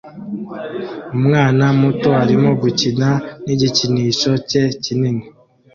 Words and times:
Umwana 1.17 1.65
muto 1.79 2.09
arimo 2.23 2.49
gukina 2.61 3.09
nigikinisho 3.45 4.31
cye 4.49 4.63
kinini 4.83 5.23